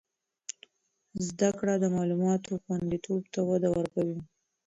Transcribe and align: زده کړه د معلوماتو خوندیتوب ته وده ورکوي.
زده 1.27 1.49
کړه 1.59 1.73
د 1.79 1.85
معلوماتو 1.95 2.51
خوندیتوب 2.63 3.21
ته 3.33 3.39
وده 3.49 3.69
ورکوي. 3.77 4.19